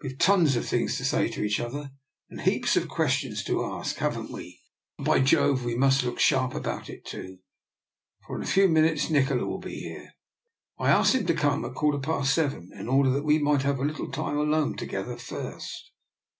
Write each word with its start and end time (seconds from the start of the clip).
We've 0.00 0.16
tons 0.16 0.54
of 0.54 0.64
things 0.64 0.96
to 0.98 1.04
say 1.04 1.26
to 1.26 1.42
each 1.42 1.58
other, 1.58 1.90
and 2.30 2.40
heaps 2.42 2.76
of 2.76 2.84
DR. 2.84 2.86
NIKOLA'S 2.86 3.08
EXPERIMENT. 3.32 3.38
39 3.42 3.42
questions 3.42 3.44
to 3.44 3.64
ask, 3.64 3.96
haven't 3.96 4.30
we? 4.30 4.60
And, 4.96 5.04
by 5.04 5.18
Jove, 5.18 5.64
we 5.64 5.74
must 5.74 6.04
look 6.04 6.20
sharp 6.20 6.54
about 6.54 6.88
it 6.88 7.04
too, 7.04 7.38
for 8.24 8.36
in 8.36 8.44
a 8.44 8.46
few 8.46 8.68
minutes 8.68 9.10
Nikola 9.10 9.44
will 9.44 9.58
be 9.58 9.80
here. 9.80 10.12
I 10.78 10.90
asked 10.90 11.16
him 11.16 11.26
to 11.26 11.34
come 11.34 11.64
at 11.64 11.72
a 11.72 11.74
quarter 11.74 11.98
past 11.98 12.32
seven, 12.32 12.70
in 12.72 12.86
order 12.86 13.10
that 13.10 13.24
we 13.24 13.40
might 13.40 13.62
have 13.62 13.80
a 13.80 13.84
little 13.84 14.12
time 14.12 14.36
alone 14.36 14.76
to 14.76 14.86
gether 14.86 15.16
first." 15.16 15.90